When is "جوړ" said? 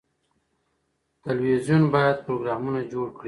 2.91-3.07